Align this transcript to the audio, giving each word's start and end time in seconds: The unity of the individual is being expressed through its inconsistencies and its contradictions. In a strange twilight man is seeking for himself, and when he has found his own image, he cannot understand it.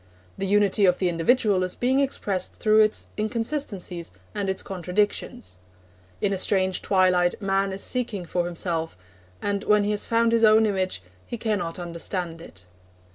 The 0.35 0.47
unity 0.47 0.85
of 0.87 0.97
the 0.97 1.09
individual 1.09 1.61
is 1.61 1.75
being 1.75 1.99
expressed 1.99 2.53
through 2.55 2.79
its 2.81 3.05
inconsistencies 3.19 4.09
and 4.33 4.49
its 4.49 4.63
contradictions. 4.63 5.57
In 6.21 6.33
a 6.33 6.39
strange 6.39 6.81
twilight 6.81 7.39
man 7.39 7.71
is 7.71 7.83
seeking 7.83 8.25
for 8.25 8.47
himself, 8.47 8.97
and 9.43 9.63
when 9.63 9.83
he 9.83 9.91
has 9.91 10.05
found 10.05 10.31
his 10.31 10.43
own 10.43 10.65
image, 10.65 11.03
he 11.27 11.37
cannot 11.37 11.77
understand 11.77 12.41
it. 12.41 12.65